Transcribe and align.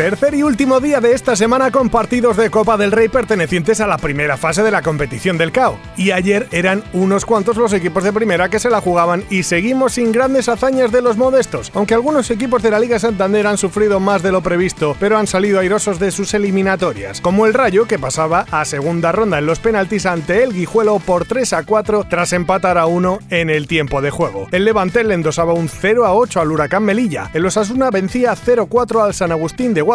Tercer 0.00 0.32
y 0.32 0.42
último 0.42 0.80
día 0.80 0.98
de 1.02 1.12
esta 1.12 1.36
semana 1.36 1.70
con 1.70 1.90
partidos 1.90 2.38
de 2.38 2.48
Copa 2.48 2.78
del 2.78 2.90
Rey 2.90 3.08
pertenecientes 3.08 3.82
a 3.82 3.86
la 3.86 3.98
primera 3.98 4.38
fase 4.38 4.62
de 4.62 4.70
la 4.70 4.80
competición 4.80 5.36
del 5.36 5.52
CAO. 5.52 5.78
Y 5.94 6.12
ayer 6.12 6.48
eran 6.52 6.82
unos 6.94 7.26
cuantos 7.26 7.58
los 7.58 7.74
equipos 7.74 8.02
de 8.02 8.10
primera 8.14 8.48
que 8.48 8.58
se 8.58 8.70
la 8.70 8.80
jugaban 8.80 9.24
y 9.28 9.42
seguimos 9.42 9.92
sin 9.92 10.10
grandes 10.10 10.48
hazañas 10.48 10.90
de 10.90 11.02
los 11.02 11.18
modestos, 11.18 11.70
aunque 11.74 11.92
algunos 11.92 12.30
equipos 12.30 12.62
de 12.62 12.70
la 12.70 12.80
Liga 12.80 12.98
Santander 12.98 13.46
han 13.46 13.58
sufrido 13.58 14.00
más 14.00 14.22
de 14.22 14.32
lo 14.32 14.40
previsto, 14.40 14.96
pero 14.98 15.18
han 15.18 15.26
salido 15.26 15.60
airosos 15.60 15.98
de 15.98 16.12
sus 16.12 16.32
eliminatorias, 16.32 17.20
como 17.20 17.44
el 17.44 17.52
Rayo 17.52 17.84
que 17.86 17.98
pasaba 17.98 18.46
a 18.50 18.64
segunda 18.64 19.12
ronda 19.12 19.36
en 19.38 19.44
los 19.44 19.58
penaltis 19.58 20.06
ante 20.06 20.42
el 20.42 20.54
Guijuelo 20.54 20.98
por 21.00 21.26
3 21.26 21.52
a 21.52 21.62
4 21.64 22.06
tras 22.08 22.32
empatar 22.32 22.78
a 22.78 22.86
1 22.86 23.18
en 23.28 23.50
el 23.50 23.66
tiempo 23.66 24.00
de 24.00 24.08
juego. 24.08 24.48
El 24.50 24.64
Levante 24.64 25.04
le 25.04 25.12
endosaba 25.12 25.52
un 25.52 25.68
0 25.68 26.06
a 26.06 26.14
8 26.14 26.40
al 26.40 26.52
Huracán 26.52 26.84
Melilla. 26.84 27.30
El 27.34 27.44
Osasuna 27.44 27.90
vencía 27.90 28.34
0-4 28.34 29.04
al 29.04 29.12
San 29.12 29.30
Agustín 29.30 29.74
de 29.74 29.89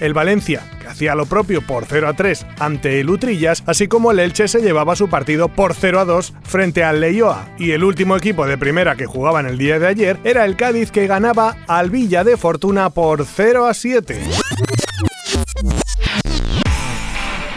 El 0.00 0.14
Valencia, 0.14 0.62
que 0.80 0.86
hacía 0.86 1.16
lo 1.16 1.26
propio 1.26 1.60
por 1.60 1.84
0 1.86 2.08
a 2.08 2.12
3 2.14 2.46
ante 2.60 3.00
el 3.00 3.10
Utrillas, 3.10 3.64
así 3.66 3.88
como 3.88 4.12
el 4.12 4.20
Elche 4.20 4.46
se 4.46 4.60
llevaba 4.60 4.94
su 4.94 5.08
partido 5.08 5.48
por 5.48 5.74
0 5.74 6.00
a 6.00 6.04
2 6.04 6.34
frente 6.42 6.84
al 6.84 7.00
Leioa. 7.00 7.48
Y 7.58 7.72
el 7.72 7.82
último 7.82 8.16
equipo 8.16 8.46
de 8.46 8.56
primera 8.56 8.94
que 8.94 9.06
jugaba 9.06 9.40
en 9.40 9.46
el 9.46 9.58
día 9.58 9.78
de 9.78 9.88
ayer 9.88 10.18
era 10.22 10.44
el 10.44 10.56
Cádiz 10.56 10.92
que 10.92 11.08
ganaba 11.08 11.56
al 11.66 11.90
Villa 11.90 12.22
de 12.22 12.36
Fortuna 12.36 12.90
por 12.90 13.24
0 13.24 13.66
a 13.66 13.74
7. 13.74 14.20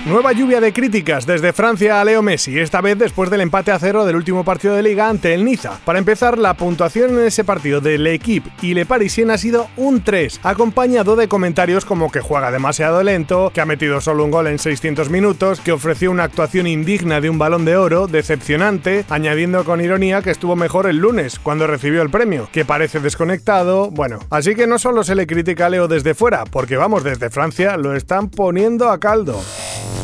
Nueva 0.06 0.34
lluvia 0.34 0.60
de 0.60 0.74
críticas 0.74 1.26
desde 1.26 1.54
Francia 1.54 2.02
a 2.02 2.04
Leo 2.04 2.22
Messi, 2.22 2.60
esta 2.60 2.82
vez 2.82 2.98
después 2.98 3.30
del 3.30 3.40
empate 3.40 3.72
a 3.72 3.80
cero 3.80 4.04
del 4.04 4.18
último 4.18 4.44
partido 4.44 4.76
de 4.76 4.84
liga 4.84 5.08
ante 5.08 5.34
el 5.34 5.46
Niza. 5.46 5.80
Para 5.86 5.98
empezar, 5.98 6.38
la 6.38 6.56
puntuación 6.56 7.12
en 7.12 7.26
ese 7.26 7.46
partido 7.46 7.80
de 7.80 7.98
L'Equipe 7.98 8.50
y 8.62 8.74
Le 8.74 8.86
Parisien 8.86 9.32
ha 9.32 9.38
sido 9.38 9.70
un 9.78 10.04
3, 10.04 10.42
acompañado 10.44 11.16
de 11.16 11.30
comentarios 11.30 11.86
como 11.86 12.12
que 12.12 12.20
juega 12.20 12.52
demasiado 12.52 13.02
lento, 13.02 13.50
que 13.54 13.62
ha 13.62 13.66
metido 13.66 14.02
solo 14.02 14.26
un 14.26 14.32
gol 14.32 14.48
en 14.48 14.60
600 14.60 15.10
minutos, 15.10 15.62
que 15.62 15.72
ofreció 15.72 16.12
una 16.12 16.26
actuación 16.26 16.68
indigna 16.68 17.22
de 17.22 17.30
un 17.30 17.40
balón 17.40 17.64
de 17.64 17.78
oro, 17.78 18.08
decepcionante, 18.08 19.06
añadiendo 19.08 19.64
con 19.64 19.80
ironía 19.80 20.22
que 20.22 20.32
estuvo 20.32 20.58
mejor 20.58 20.86
el 20.86 20.98
lunes, 20.98 21.40
cuando 21.40 21.66
recibió 21.66 22.02
el 22.02 22.10
premio, 22.10 22.50
que 22.52 22.66
parece 22.66 23.00
desconectado, 23.00 23.90
bueno. 23.90 24.20
Así 24.30 24.54
que 24.54 24.68
no 24.68 24.80
solo 24.80 25.06
se 25.06 25.16
le 25.16 25.28
critica 25.28 25.68
a 25.68 25.70
Leo 25.70 25.88
desde 25.88 26.14
fuera, 26.14 26.44
porque 26.44 26.76
vamos, 26.76 27.06
desde 27.06 27.30
Francia 27.30 27.78
lo 27.78 27.96
están 27.96 28.30
poniendo 28.30 28.90
a 28.90 29.00
caldo. 29.00 29.42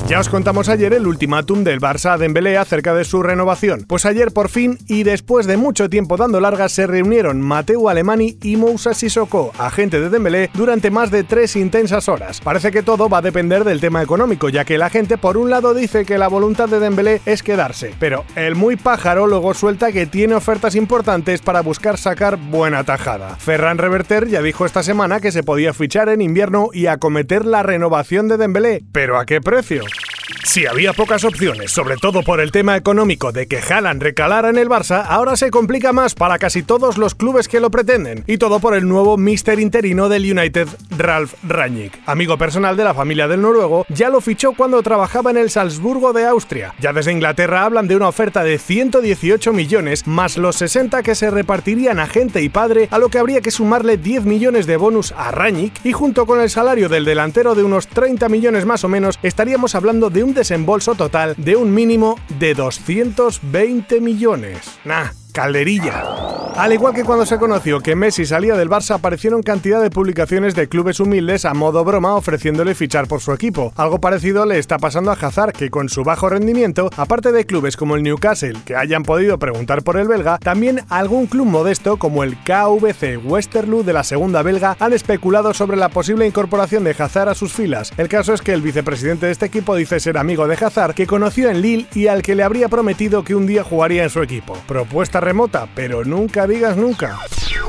Ya 0.10 0.20
os 0.20 0.28
contamos 0.28 0.70
ayer 0.70 0.94
el 0.94 1.06
ultimátum 1.06 1.64
del 1.64 1.80
Barça 1.80 2.14
a 2.14 2.18
Dembélé 2.18 2.58
acerca 2.58 2.96
de 2.96 3.06
su 3.06 3.22
renovación. 3.22 3.86
Pues 3.88 4.08
ayer 4.08 4.32
por 4.32 4.50
fin 4.50 4.80
y 4.88 5.04
después 5.04 5.46
de 5.46 5.56
mucho 5.56 5.88
tiempo 5.88 6.18
dando 6.18 6.40
largas 6.40 6.72
se 6.72 6.88
reunieron 6.88 7.42
Mateo 7.42 7.90
Alemani 7.90 8.36
y 8.42 8.58
Moussa 8.58 8.96
Sissoko, 8.96 9.52
agente 9.60 10.00
de 10.00 10.10
Dembélé, 10.10 10.50
durante 10.56 10.90
más 10.90 11.12
de 11.12 11.24
tres 11.24 11.56
intensas 11.56 12.10
horas. 12.10 12.42
Parece 12.42 12.72
que 12.72 12.82
todo 12.82 13.08
va 13.08 13.20
a 13.20 13.22
depender 13.22 13.64
del 13.64 13.82
tema 13.82 14.02
económico, 14.02 14.50
ya 14.50 14.66
que 14.66 14.80
la 14.80 14.90
gente 14.90 15.20
por 15.20 15.38
un 15.38 15.52
lado 15.52 15.76
dice 15.76 16.06
que 16.06 16.18
la 16.18 16.28
voluntad 16.28 16.68
de 16.68 16.80
Dembélé 16.80 17.22
es 17.28 17.44
quedarse, 17.44 17.94
pero 18.00 18.26
el 18.36 18.56
muy 18.56 18.78
pájaro 18.78 19.28
luego 19.28 19.54
suelta 19.54 19.92
que 19.92 20.08
tiene 20.08 20.34
ofertas 20.34 20.74
importantes 20.74 21.44
para 21.44 21.62
buscar 21.62 22.00
sacar 22.00 22.38
buena 22.38 22.84
tajada. 22.84 23.36
Ferran 23.36 23.78
Reverter 23.78 24.28
ya 24.28 24.42
dijo 24.42 24.66
esta 24.66 24.82
semana 24.82 25.20
que 25.20 25.32
se 25.32 25.44
podía 25.44 25.72
fichar 25.72 26.10
en 26.10 26.22
invierno 26.22 26.70
y 26.74 26.88
acometer 26.88 27.46
la 27.46 27.62
renovación 27.62 28.28
de 28.28 28.38
Dembélé, 28.38 28.84
pero 28.92 29.20
¿a 29.20 29.28
qué 29.28 29.40
precio? 29.40 29.79
real. 29.80 30.19
Si 30.44 30.66
había 30.66 30.94
pocas 30.94 31.24
opciones, 31.24 31.72
sobre 31.72 31.96
todo 31.98 32.24
por 32.24 32.40
el 32.40 32.52
tema 32.52 32.76
económico 32.76 33.32
de 33.32 33.48
que 33.48 33.60
Haaland 33.60 34.02
recalara 34.02 34.50
en 34.50 34.58
el 34.58 34.70
Barça, 34.70 35.06
ahora 35.08 35.36
se 35.36 35.52
complica 35.52 35.94
más 35.94 36.16
para 36.16 36.40
casi 36.40 36.64
todos 36.64 36.98
los 36.98 37.16
clubes 37.16 37.48
que 37.48 37.60
lo 37.60 37.72
pretenden. 37.72 38.24
Y 38.28 38.38
todo 38.38 38.60
por 38.60 38.76
el 38.76 38.88
nuevo 38.88 39.18
mister 39.18 39.60
interino 39.60 40.10
del 40.10 40.32
United, 40.32 40.68
Ralf 40.98 41.34
Rangnick. 41.44 42.00
Amigo 42.06 42.38
personal 42.38 42.78
de 42.78 42.84
la 42.84 42.94
familia 42.94 43.28
del 43.28 43.42
noruego, 43.42 43.86
ya 43.90 44.10
lo 44.10 44.22
fichó 44.22 44.54
cuando 44.54 44.82
trabajaba 44.84 45.32
en 45.32 45.38
el 45.38 45.50
Salzburgo 45.50 46.14
de 46.14 46.26
Austria. 46.26 46.74
Ya 46.80 46.94
desde 46.94 47.12
Inglaterra 47.12 47.64
hablan 47.64 47.88
de 47.88 47.96
una 47.96 48.08
oferta 48.08 48.44
de 48.44 48.58
118 48.58 49.54
millones, 49.54 50.08
más 50.08 50.38
los 50.38 50.56
60 50.58 51.04
que 51.04 51.16
se 51.16 51.32
repartirían 51.32 52.00
a 52.00 52.08
gente 52.08 52.42
y 52.42 52.50
padre, 52.50 52.88
a 52.92 53.00
lo 53.00 53.10
que 53.10 53.20
habría 53.20 53.42
que 53.42 53.52
sumarle 53.52 53.98
10 53.98 54.26
millones 54.26 54.68
de 54.68 54.78
bonus 54.78 55.12
a 55.12 55.32
Rangnick, 55.32 55.74
y 55.84 55.92
junto 55.92 56.26
con 56.26 56.42
el 56.42 56.50
salario 56.50 56.90
del 56.90 57.06
delantero 57.06 57.56
de 57.56 57.64
unos 57.64 57.88
30 57.88 58.30
millones 58.30 58.66
más 58.66 58.84
o 58.84 58.90
menos, 58.90 59.20
estaríamos 59.22 59.76
hablando 59.76 60.10
de 60.10 60.19
un 60.24 60.34
desembolso 60.34 60.96
total 60.96 61.36
de 61.38 61.56
un 61.56 61.74
mínimo 61.74 62.18
de 62.40 62.54
220 62.54 64.02
millones. 64.02 64.80
Nah, 64.84 65.12
calderilla. 65.34 66.49
Al 66.60 66.74
igual 66.74 66.94
que 66.94 67.06
cuando 67.06 67.26
se 67.26 67.38
conoció 67.38 67.80
que 67.80 67.96
Messi 67.96 68.26
salía 68.26 68.54
del 68.58 68.70
Barça, 68.70 68.96
aparecieron 68.96 69.44
cantidad 69.44 69.82
de 69.82 69.90
publicaciones 69.90 70.56
de 70.56 70.68
clubes 70.68 71.00
humildes 71.00 71.46
a 71.46 71.54
modo 71.54 71.86
broma 71.86 72.16
ofreciéndole 72.16 72.76
fichar 72.76 73.08
por 73.08 73.22
su 73.22 73.32
equipo. 73.32 73.72
Algo 73.78 74.02
parecido 74.02 74.46
le 74.46 74.60
está 74.60 74.78
pasando 74.78 75.10
a 75.10 75.14
Hazard, 75.14 75.54
que 75.54 75.70
con 75.70 75.88
su 75.88 76.04
bajo 76.04 76.28
rendimiento, 76.28 76.90
aparte 76.98 77.32
de 77.32 77.46
clubes 77.46 77.78
como 77.78 77.96
el 77.96 78.04
Newcastle, 78.04 78.58
que 78.66 78.76
hayan 78.76 79.04
podido 79.04 79.40
preguntar 79.40 79.84
por 79.84 79.96
el 79.96 80.10
belga, 80.10 80.38
también 80.38 80.82
algún 80.90 81.28
club 81.28 81.46
modesto 81.46 81.96
como 81.96 82.26
el 82.26 82.36
KVC 82.44 83.24
Westerlo 83.24 83.84
de 83.84 83.94
la 83.94 84.04
segunda 84.04 84.42
belga 84.42 84.76
han 84.82 84.92
especulado 84.92 85.54
sobre 85.54 85.78
la 85.78 85.88
posible 85.88 86.28
incorporación 86.28 86.84
de 86.84 86.94
Hazard 87.00 87.30
a 87.30 87.36
sus 87.36 87.54
filas. 87.54 87.94
El 87.96 88.10
caso 88.10 88.34
es 88.34 88.42
que 88.42 88.52
el 88.52 88.62
vicepresidente 88.62 89.28
de 89.28 89.32
este 89.32 89.46
equipo 89.46 89.78
dice 89.78 90.02
ser 90.02 90.18
amigo 90.18 90.46
de 90.46 90.56
Hazard, 90.56 90.94
que 90.94 91.08
conoció 91.08 91.50
en 91.50 91.62
Lille 91.62 91.88
y 91.96 92.08
al 92.08 92.22
que 92.22 92.36
le 92.36 92.44
habría 92.44 92.68
prometido 92.68 93.24
que 93.24 93.34
un 93.36 93.48
día 93.48 93.64
jugaría 93.64 94.04
en 94.04 94.10
su 94.10 94.22
equipo. 94.22 94.58
Propuesta 94.68 95.22
remota, 95.22 95.70
pero 95.74 96.04
nunca 96.04 96.49
nunca. 96.76 97.20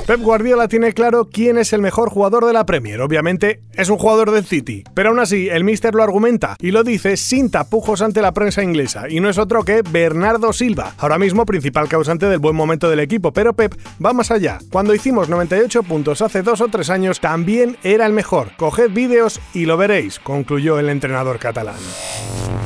Pep 0.07 0.21
Guardiola 0.21 0.67
tiene 0.67 0.93
claro 0.95 1.29
quién 1.31 1.59
es 1.59 1.73
el 1.73 1.83
mejor 1.83 2.09
jugador 2.09 2.47
de 2.47 2.53
la 2.53 2.65
Premier. 2.65 3.01
Obviamente 3.03 3.61
es 3.75 3.91
un 3.91 3.99
jugador 3.99 4.31
del 4.31 4.45
City, 4.47 4.85
pero 4.95 5.11
aún 5.11 5.21
así 5.21 5.49
el 5.49 5.65
Mister 5.65 5.95
lo 5.95 6.03
argumenta 6.03 6.57
y 6.59 6.71
lo 6.71 6.83
dice 6.83 7.17
sin 7.17 7.51
tapujos 7.51 8.01
ante 8.01 8.23
la 8.23 8.33
prensa 8.33 8.63
inglesa 8.63 9.09
y 9.09 9.21
no 9.21 9.29
es 9.29 9.39
otro 9.39 9.65
que 9.65 9.83
Bernardo 9.83 10.53
Silva, 10.53 10.95
ahora 10.99 11.19
mismo 11.19 11.45
principal 11.45 11.89
causante 11.89 12.27
del 12.27 12.39
buen 12.39 12.57
momento 12.57 12.89
del 12.89 13.01
equipo, 13.01 13.33
pero 13.33 13.53
Pep 13.53 13.75
va 14.05 14.13
más 14.13 14.31
allá. 14.31 14.59
Cuando 14.73 14.95
hicimos 14.95 15.29
98 15.29 15.83
puntos 15.83 16.23
hace 16.23 16.43
dos 16.43 16.61
o 16.63 16.69
tres 16.69 16.89
años 16.89 17.21
también 17.21 17.77
era 17.83 18.07
el 18.07 18.13
mejor. 18.13 18.53
Coged 18.57 18.91
vídeos 18.91 19.41
y 19.53 19.67
lo 19.67 19.77
veréis, 19.77 20.19
concluyó 20.19 20.79
el 20.79 20.89
entrenador 20.89 21.39
catalán. 21.39 21.77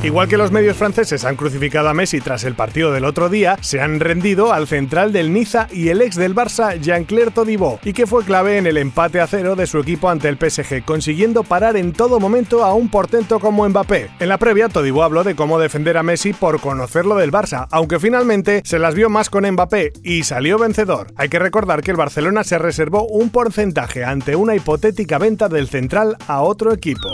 Igual 0.05 0.27
que 0.27 0.37
los 0.37 0.51
medios 0.51 0.77
franceses 0.77 1.25
han 1.25 1.35
crucificado 1.35 1.89
a 1.89 1.95
Messi 1.95 2.21
tras 2.21 2.43
el 2.43 2.53
partido 2.53 2.91
del 2.91 3.05
otro 3.05 3.27
día, 3.27 3.57
se 3.61 3.81
han 3.81 3.99
rendido 3.99 4.53
al 4.53 4.67
central 4.67 5.11
del 5.11 5.33
Niza 5.33 5.67
y 5.71 5.89
el 5.89 5.99
ex 5.99 6.15
del 6.15 6.35
Barça 6.35 6.79
Jean-Claire 6.79 7.31
Todibo, 7.31 7.79
y 7.83 7.91
que 7.93 8.05
fue 8.05 8.23
clave 8.23 8.59
en 8.59 8.67
el 8.67 8.77
empate 8.77 9.19
a 9.19 9.25
cero 9.25 9.55
de 9.55 9.65
su 9.65 9.79
equipo 9.79 10.07
ante 10.07 10.29
el 10.29 10.37
PSG, 10.37 10.85
consiguiendo 10.85 11.43
parar 11.43 11.75
en 11.75 11.91
todo 11.91 12.19
momento 12.19 12.63
a 12.63 12.75
un 12.75 12.89
portento 12.89 13.39
como 13.39 13.67
Mbappé. 13.67 14.11
En 14.19 14.29
la 14.29 14.37
previa, 14.37 14.69
Todibo 14.69 15.01
habló 15.01 15.23
de 15.23 15.35
cómo 15.35 15.57
defender 15.57 15.97
a 15.97 16.03
Messi 16.03 16.33
por 16.33 16.61
conocerlo 16.61 17.15
del 17.15 17.31
Barça, 17.31 17.67
aunque 17.71 17.99
finalmente 17.99 18.61
se 18.63 18.77
las 18.77 18.93
vio 18.93 19.09
más 19.09 19.31
con 19.31 19.49
Mbappé 19.49 19.91
y 20.03 20.21
salió 20.21 20.59
vencedor. 20.59 21.07
Hay 21.15 21.29
que 21.29 21.39
recordar 21.39 21.81
que 21.81 21.89
el 21.89 21.97
Barcelona 21.97 22.43
se 22.43 22.59
reservó 22.59 23.07
un 23.07 23.31
porcentaje 23.31 24.03
ante 24.03 24.35
una 24.35 24.55
hipotética 24.55 25.17
venta 25.17 25.49
del 25.49 25.67
central 25.67 26.15
a 26.27 26.41
otro 26.41 26.73
equipo. 26.73 27.09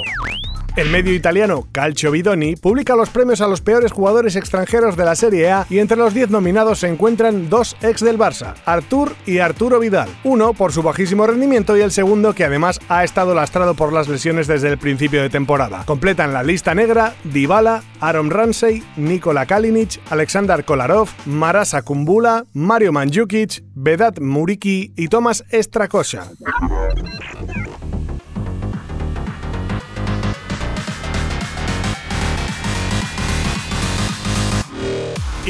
El 0.77 0.89
medio 0.89 1.13
italiano 1.13 1.67
Calcio 1.73 2.11
Bidoni 2.11 2.55
publica 2.55 2.95
los 2.95 3.09
premios 3.09 3.41
a 3.41 3.47
los 3.47 3.59
peores 3.59 3.91
jugadores 3.91 4.37
extranjeros 4.37 4.95
de 4.95 5.03
la 5.03 5.15
Serie 5.15 5.51
A 5.51 5.65
y 5.69 5.79
entre 5.79 5.97
los 5.97 6.13
10 6.13 6.29
nominados 6.29 6.79
se 6.79 6.87
encuentran 6.87 7.49
dos 7.49 7.75
ex 7.81 7.99
del 7.99 8.17
Barça, 8.17 8.53
Artur 8.65 9.13
y 9.25 9.39
Arturo 9.39 9.79
Vidal. 9.81 10.07
Uno 10.23 10.53
por 10.53 10.71
su 10.71 10.81
bajísimo 10.81 11.27
rendimiento 11.27 11.75
y 11.75 11.81
el 11.81 11.91
segundo 11.91 12.33
que 12.33 12.45
además 12.45 12.79
ha 12.87 13.03
estado 13.03 13.35
lastrado 13.35 13.73
por 13.73 13.91
las 13.91 14.07
lesiones 14.07 14.47
desde 14.47 14.69
el 14.69 14.77
principio 14.77 15.21
de 15.21 15.29
temporada. 15.29 15.83
Completan 15.85 16.31
la 16.31 16.41
lista 16.41 16.73
negra 16.73 17.15
Dybala, 17.25 17.83
Aaron 17.99 18.29
Ramsey, 18.29 18.81
Nikola 18.95 19.45
Kalinic, 19.45 19.99
Alexander 20.09 20.63
Kolarov, 20.63 21.09
Marasa 21.25 21.81
Kumbula, 21.81 22.45
Mario 22.53 22.93
Mandzukic, 22.93 23.61
Vedat 23.75 24.21
Muriki 24.21 24.93
y 24.95 25.09
Tomás 25.09 25.43
Strakosha. 25.51 26.29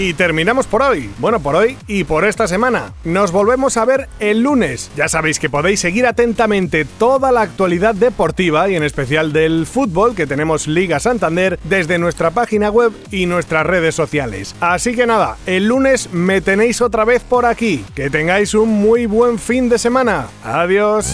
Y 0.01 0.15
terminamos 0.15 0.65
por 0.65 0.81
hoy. 0.81 1.11
Bueno, 1.19 1.41
por 1.41 1.55
hoy 1.55 1.77
y 1.85 2.05
por 2.05 2.25
esta 2.25 2.47
semana. 2.47 2.91
Nos 3.03 3.31
volvemos 3.31 3.77
a 3.77 3.85
ver 3.85 4.09
el 4.19 4.41
lunes. 4.41 4.89
Ya 4.95 5.07
sabéis 5.07 5.37
que 5.37 5.47
podéis 5.47 5.79
seguir 5.79 6.07
atentamente 6.07 6.85
toda 6.85 7.31
la 7.31 7.41
actualidad 7.41 7.93
deportiva 7.93 8.67
y 8.67 8.75
en 8.75 8.81
especial 8.81 9.31
del 9.31 9.67
fútbol 9.67 10.15
que 10.15 10.25
tenemos 10.25 10.67
Liga 10.67 10.99
Santander 10.99 11.59
desde 11.65 11.99
nuestra 11.99 12.31
página 12.31 12.71
web 12.71 12.91
y 13.11 13.27
nuestras 13.27 13.63
redes 13.63 13.93
sociales. 13.93 14.55
Así 14.59 14.95
que 14.95 15.05
nada, 15.05 15.37
el 15.45 15.67
lunes 15.67 16.11
me 16.11 16.41
tenéis 16.41 16.81
otra 16.81 17.05
vez 17.05 17.21
por 17.21 17.45
aquí. 17.45 17.85
Que 17.93 18.09
tengáis 18.09 18.55
un 18.55 18.69
muy 18.69 19.05
buen 19.05 19.37
fin 19.37 19.69
de 19.69 19.77
semana. 19.77 20.29
Adiós. 20.43 21.13